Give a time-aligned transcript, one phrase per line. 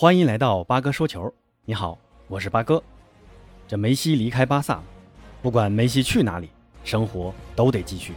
[0.00, 1.30] 欢迎来到八哥说球。
[1.66, 2.82] 你好，我是八哥。
[3.68, 4.84] 这梅西离开巴萨了，
[5.42, 6.48] 不管梅西去哪里，
[6.82, 8.14] 生活都得继续。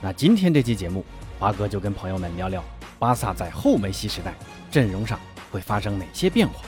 [0.00, 1.04] 那今天这期节目，
[1.38, 2.64] 八哥就跟朋友们聊聊
[2.98, 4.32] 巴萨在后梅西时代
[4.70, 5.20] 阵容上
[5.50, 6.64] 会发生哪些变化。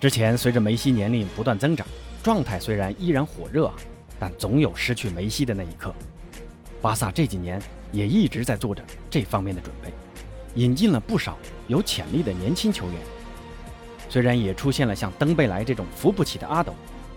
[0.00, 1.86] 之前随着梅西年龄不断增长，
[2.24, 3.74] 状态虽然依然火热啊，
[4.18, 5.94] 但总有失去梅西的那一刻。
[6.82, 7.62] 巴萨这几年
[7.92, 9.92] 也一直在做着这方面的准备，
[10.56, 11.38] 引进了不少
[11.68, 12.96] 有潜力的年轻球员。
[14.10, 16.74] 虽然也出现了像登贝莱这种扶不起的阿斗，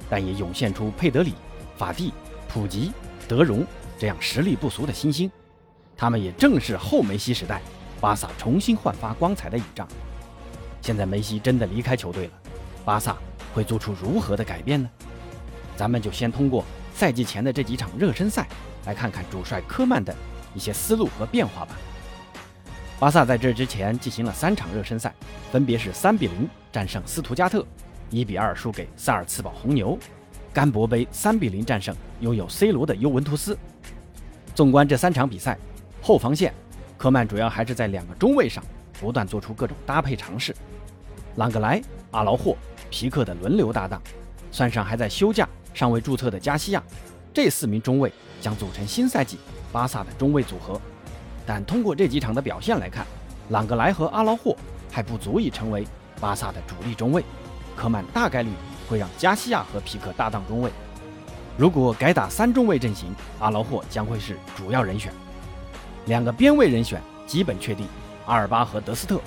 [0.10, 1.34] 但也涌现出佩德里、
[1.76, 2.14] 法蒂、
[2.48, 2.94] 普吉、
[3.28, 3.66] 德容
[3.98, 5.30] 这样实力不俗的新星。
[5.98, 7.62] 他们也正是后梅西时代
[8.00, 9.88] 巴萨重新焕发光彩的倚仗。
[10.82, 12.34] 现在梅西真的离开球队了，
[12.86, 13.18] 巴萨
[13.56, 14.88] 会做出如何的改变呢？
[15.76, 16.64] 咱们就先通过
[16.94, 18.48] 赛季前的这几场热身赛
[18.86, 20.16] 来看看主帅科曼的
[20.54, 21.76] 一些思路和变化吧。
[23.00, 25.14] 巴萨在这之前进行了三场热身赛，
[25.52, 27.66] 分别是三比零战胜斯图加特，
[28.10, 29.98] 一比二输给萨尔茨堡红牛，
[30.54, 33.58] 甘博杯三比零战胜拥有 C 罗的尤文图斯。
[34.56, 35.58] 纵观这三场比赛，
[36.02, 36.54] 后防线，
[36.98, 38.64] 科曼主要还是在两个中卫上
[39.02, 40.56] 不断做出各种搭配尝试，
[41.36, 42.56] 朗格莱、阿劳霍、
[42.90, 44.02] 皮克的轮流搭档，
[44.50, 46.82] 算上还在休假尚未注册的加西亚，
[47.34, 49.40] 这四名中卫将组成新赛季
[49.74, 50.80] 巴萨的中卫组合。
[51.46, 53.06] 但通过这几场的表现来看，
[53.50, 54.56] 朗格莱和阿劳霍
[54.92, 55.86] 还不足以成为
[56.20, 57.24] 巴萨的主力中卫，
[57.76, 58.50] 科曼大概率
[58.88, 60.72] 会让加西亚和皮克搭档中卫。
[61.58, 65.12] 如果改打三中卫阵型，阿劳霍将会是主要人选。
[66.06, 67.88] 两个边卫人选基本确定，
[68.26, 69.20] 阿尔巴和德斯特。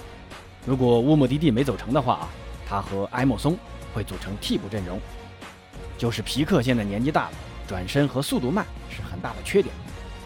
[0.64, 2.28] 如果乌姆迪蒂没走成的话啊，
[2.68, 3.56] 他和埃莫松
[3.94, 4.98] 会组成替补阵容。
[5.96, 7.32] 就是皮克现在年纪大了，
[7.68, 9.74] 转身和速度慢是很大的缺点。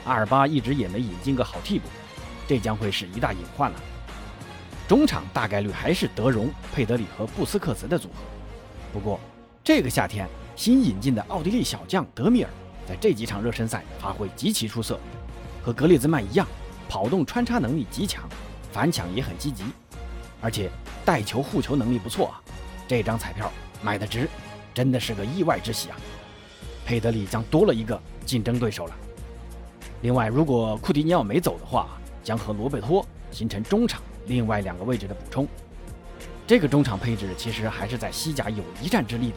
[0.04, 1.88] 阿尔巴一直也没引进个好替补，
[2.48, 3.80] 这将会是一大隐患了。
[4.88, 8.14] 中场大概率还是德容、佩德里和布斯克茨的组合。
[8.92, 9.20] 不过，
[9.62, 12.50] 这个夏天新引进的奥地利小将德米尔
[12.88, 14.98] 在这几场热身赛发挥极其出色，
[15.62, 16.44] 和格列兹曼一样，
[16.88, 18.28] 跑动穿插能力极强，
[18.72, 19.62] 反抢也很积极，
[20.40, 20.68] 而且
[21.04, 22.42] 带球护球能力不错啊。
[22.88, 24.28] 这张彩票买的值，
[24.74, 25.96] 真的是个意外之喜啊！
[26.84, 28.94] 佩德里将多了一个竞争对手了。
[30.02, 31.88] 另外，如果库蒂尼奥没走的话，
[32.22, 35.46] 将和罗贝托形成中场另外两个位置的补充。
[36.46, 39.36] 这个中场配置其实还是在西甲有一战之力的，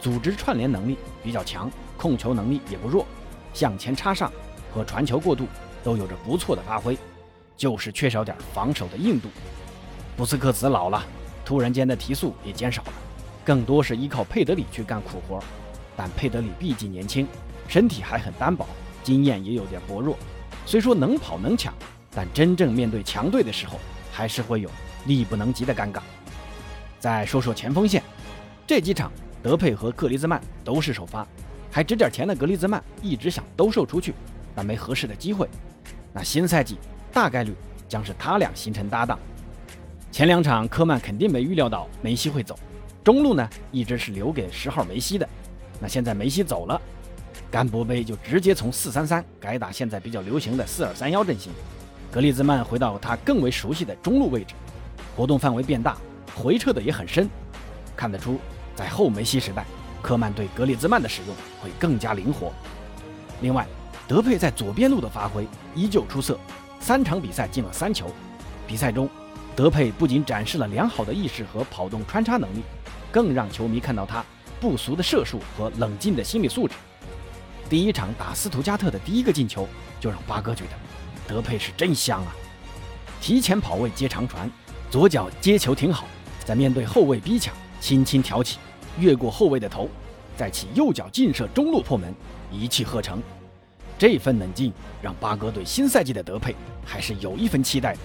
[0.00, 3.06] 组织串联能力比较强，控球能力也不弱，
[3.52, 4.32] 向前插上
[4.72, 5.46] 和传球过渡
[5.84, 6.96] 都有着不错的发挥，
[7.56, 9.28] 就是缺少点防守的硬度。
[10.16, 11.04] 布斯克茨老了，
[11.44, 12.92] 突然间的提速也减少了，
[13.44, 15.38] 更多是依靠佩德里去干苦活。
[15.94, 17.28] 但佩德里毕竟年轻，
[17.68, 18.66] 身体还很单薄。
[19.08, 20.18] 经验也有点薄弱，
[20.66, 21.72] 虽说能跑能抢，
[22.14, 23.80] 但真正面对强队的时候，
[24.12, 24.68] 还是会有
[25.06, 26.00] 力不能及的尴尬。
[27.00, 28.02] 再说说前锋线，
[28.66, 29.10] 这几场
[29.42, 31.26] 德佩和克里兹曼都是首发，
[31.72, 34.12] 还值点钱的格里兹曼一直想兜售出去，
[34.54, 35.48] 但没合适的机会。
[36.12, 36.76] 那新赛季
[37.10, 37.54] 大概率
[37.88, 39.18] 将是他俩形成搭档。
[40.12, 42.58] 前两场科曼肯定没预料到梅西会走，
[43.02, 45.26] 中路呢一直是留给十号梅西的，
[45.80, 46.78] 那现在梅西走了。
[47.50, 51.50] 甘博杯就直接从四三三改打现在比较流行的四二三幺阵型，
[52.10, 54.54] 格里兹曼回到他更为熟悉的中路位置，
[55.16, 55.96] 活动范围变大，
[56.34, 57.28] 回撤的也很深，
[57.96, 58.38] 看得出
[58.76, 59.64] 在后梅西时代，
[60.02, 62.52] 科曼对格里兹曼的使用会更加灵活。
[63.40, 63.66] 另外，
[64.06, 66.38] 德佩在左边路的发挥依旧出色，
[66.80, 68.10] 三场比赛进了三球。
[68.66, 69.08] 比赛中，
[69.56, 72.62] 德佩不仅展示了良好的意识和跑动穿插能力，
[73.10, 74.22] 更让球迷看到他
[74.60, 76.74] 不俗的射术和冷静的心理素质。
[77.68, 79.68] 第一场打斯图加特的第一个进球，
[80.00, 80.70] 就让八哥觉得
[81.26, 82.34] 德佩是真香啊！
[83.20, 84.50] 提前跑位接长传，
[84.90, 86.06] 左脚接球挺好，
[86.46, 88.58] 在面对后卫逼抢，轻轻挑起，
[88.98, 89.88] 越过后卫的头，
[90.34, 92.14] 再起右脚劲射中路破门，
[92.50, 93.22] 一气呵成。
[93.98, 96.54] 这份冷静让八哥对新赛季的德佩
[96.86, 97.98] 还是有一分期待的。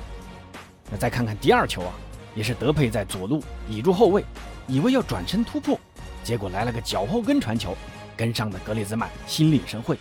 [0.92, 1.94] 那再看看第二球啊，
[2.36, 4.26] 也是德佩在左路倚住后卫，
[4.68, 5.80] 以为要转身突破，
[6.22, 7.78] 结果来了个脚后跟传球。
[8.16, 9.98] 跟上的格列兹曼心领神会，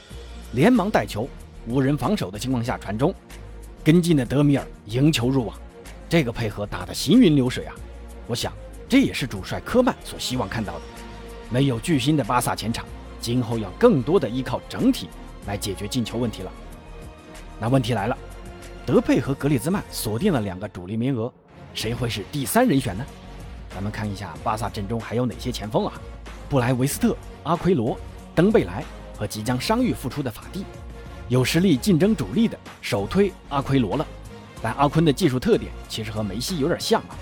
[0.52, 1.28] 连忙带球，
[1.66, 3.14] 无人防守的情况下传中，
[3.82, 5.56] 跟进的德米尔迎球入网，
[6.08, 7.74] 这个配合打得行云流水啊！
[8.26, 8.52] 我想
[8.88, 10.80] 这也是主帅科曼所希望看到的。
[11.50, 12.84] 没有巨星的巴萨前场，
[13.20, 15.08] 今后要更多的依靠整体
[15.46, 16.52] 来解决进球问题了。
[17.58, 18.16] 那问题来了，
[18.86, 21.32] 德佩和格列兹曼锁定了两个主力名额，
[21.74, 23.04] 谁会是第三人选呢？
[23.74, 25.92] 咱们看一下巴萨阵中还有哪些前锋啊？
[26.52, 27.16] 布莱维斯特。
[27.44, 27.99] 阿奎罗、
[28.34, 28.84] 登贝莱
[29.16, 30.66] 和即将伤愈复出的法蒂，
[31.28, 34.06] 有实力竞争主力的首推阿奎罗了。
[34.60, 37.16] 但阿坤的技术特点其实和梅西有点像啊，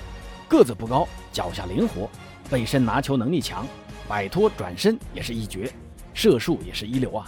[0.49, 2.11] 个子不高，脚下灵活，
[2.50, 3.65] 背身拿球能力强，
[4.09, 5.73] 摆脱转身也是一绝，
[6.12, 7.25] 射术也是一流啊。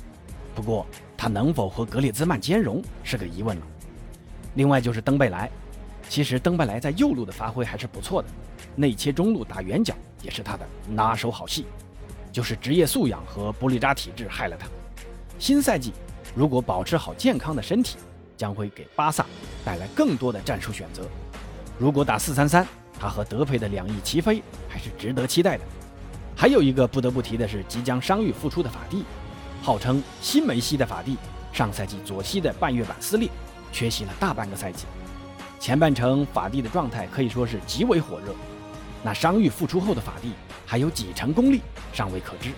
[0.57, 0.85] 不过
[1.17, 3.63] 他能否和格列兹曼兼容是个疑问了。
[4.57, 5.49] 另外就是登贝莱，
[6.09, 8.29] 其实登贝莱在右路的发挥还是不错的，
[8.75, 11.65] 内切中路打圆角也是他的拿手好戏。
[12.33, 14.67] 就是职业素养和玻璃渣体质害了他。
[15.39, 15.93] 新赛季
[16.35, 17.99] 如果保持好健康的身体，
[18.37, 19.27] 将会给巴萨
[19.65, 21.03] 带来更多的战术选择。
[21.79, 22.67] 如果打四三三，
[22.99, 25.65] 他和德佩的两翼齐飞还是值得期待的。
[26.35, 29.05] 还有一个不得不提的是即将伤愈复出的法蒂，
[29.63, 31.17] 号称新梅西的法蒂，
[31.53, 33.29] 上赛季左膝的半月板撕裂，
[33.73, 34.87] 缺席了大半个赛季。
[35.61, 38.35] 前半程法蒂的状态可以说是极为火热。
[39.03, 40.33] 那伤愈复出后的法蒂
[40.65, 41.61] 还有几成功力
[41.93, 42.51] 尚未可知。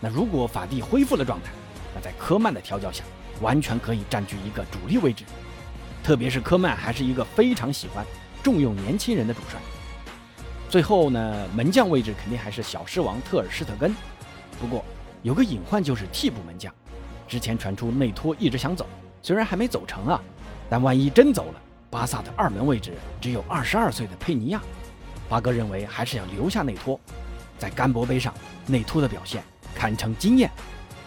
[0.00, 1.50] 那如果法蒂恢复了状态，
[1.94, 3.04] 那在科曼的调教下，
[3.40, 5.24] 完全可以占据一个主力位置。
[6.02, 8.04] 特别是科曼还是一个非常喜欢
[8.42, 9.60] 重用年轻人的主帅。
[10.68, 13.94] 最后呢，门将位置肯定还是小狮王特尔施特根。
[14.60, 14.84] 不过
[15.22, 16.72] 有个隐患就是替补门将，
[17.28, 18.86] 之前传出内托一直想走，
[19.20, 20.20] 虽然还没走成啊，
[20.70, 24.62] 但万一真走了，巴萨的二门位置只有二十二岁的佩尼亚。
[25.32, 27.00] 巴哥认为还是要留下内托，
[27.58, 28.34] 在甘博杯上，
[28.66, 29.42] 内托的表现
[29.74, 30.50] 堪称惊艳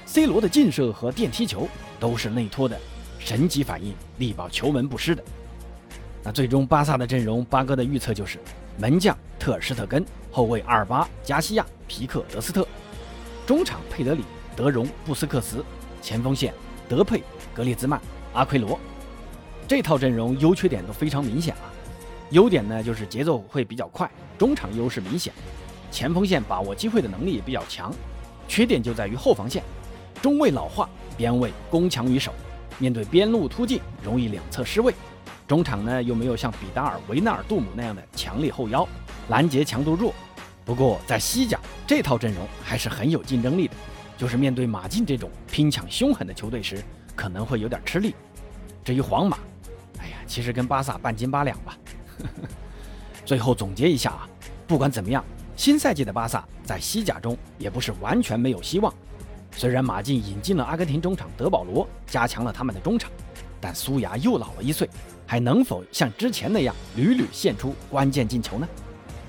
[0.08, 1.70] ，C 罗的劲射和电梯球
[2.00, 2.76] 都是内托的
[3.20, 5.24] 神级反应，力保球门不失的。
[6.24, 8.40] 那最终巴萨的阵容，巴哥的预测就是
[8.80, 12.68] 门将特尔施特根，后卫阿尔巴、加西亚、皮克、德斯特，
[13.46, 14.24] 中场佩德里、
[14.56, 15.64] 德容、布斯克茨，
[16.02, 16.52] 前锋线
[16.90, 17.22] 德佩、
[17.54, 18.02] 格列兹曼、
[18.34, 18.80] 阿奎罗。
[19.68, 21.70] 这套阵容优缺点都非常明显啊。
[22.36, 25.32] 优点呢，就是节奏会比较快，中场优势明显，
[25.90, 27.90] 前锋线把握机会的能力也比较强。
[28.46, 29.64] 缺点就在于后防线，
[30.22, 32.34] 中卫老化，边卫攻强于守，
[32.78, 34.94] 面对边路突进容易两侧失位。
[35.48, 38.86] 中场呢又没有像比达尔、维纳尔杜姆那样的强力后腰，
[39.30, 40.14] 拦截强度弱。
[40.66, 43.76] 不过在西甲这套阵容还是很有竞争力的，
[44.18, 46.84] 就是面对马竞这种拼抢凶狠的球队时，
[47.16, 48.14] 可能会有点吃力。
[48.84, 49.38] 至于皇马，
[50.00, 51.78] 哎呀，其实跟巴萨半斤八两吧。
[53.26, 54.30] 最后总结一下啊，
[54.68, 55.24] 不管怎么样，
[55.56, 58.94] 新赛季的巴萨在西甲中也不是完全没有希望。
[59.52, 63.10] 虽然马竞引进了阿根廷中场德保罗，加强了他们的中场，
[63.62, 64.90] 但苏牙又老了一岁，
[65.26, 68.68] 还能否像之前那样屡屡献出关键进球呢？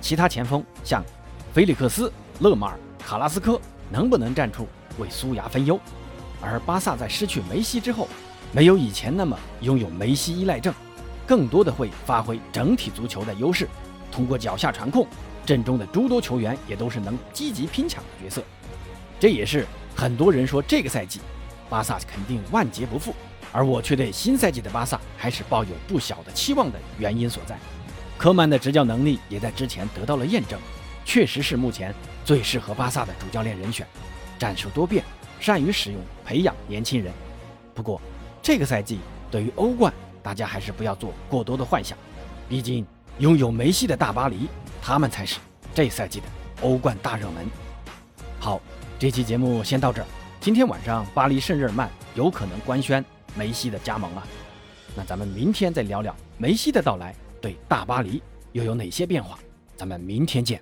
[0.00, 1.02] 其他前锋像
[1.52, 3.60] 菲利克斯、勒马尔、卡拉斯科
[3.90, 4.66] 能不能站出
[4.98, 5.80] 为苏牙分忧？
[6.42, 8.08] 而巴萨在失去梅西之后，
[8.52, 10.74] 没有以前那么拥有梅西依赖症。
[11.26, 13.68] 更多的会发挥整体足球的优势，
[14.12, 15.06] 通过脚下传控，
[15.44, 18.42] 阵中的诸多球员也都是能积极拼抢的角色。
[19.18, 21.20] 这也是很多人说这个赛季
[21.68, 23.14] 巴萨肯定万劫不复，
[23.52, 27.58] 而我却对新赛季的巴萨还是抱有不小的期望的原因所在。
[28.16, 30.58] 科曼的执教能力也在之前得到了验证，
[31.04, 31.94] 确实是目前
[32.24, 33.86] 最适合巴萨的主教练人选，
[34.38, 35.04] 战术多变，
[35.40, 37.12] 善于使用培养年轻人。
[37.74, 38.00] 不过
[38.40, 39.00] 这个赛季
[39.30, 39.92] 对于欧冠。
[40.26, 41.96] 大家还是不要做过多的幻想，
[42.48, 42.84] 毕竟
[43.20, 44.48] 拥有梅西的大巴黎，
[44.82, 45.38] 他们才是
[45.72, 46.26] 这赛季的
[46.62, 47.46] 欧冠大热门。
[48.40, 48.60] 好，
[48.98, 50.06] 这期节目先到这儿。
[50.40, 53.04] 今天晚上巴黎圣日耳曼有可能官宣
[53.36, 54.26] 梅西的加盟了，
[54.96, 58.20] 那咱们明天再聊聊梅西的到来对大巴黎
[58.50, 59.38] 又有哪些变化。
[59.76, 60.60] 咱们明天见。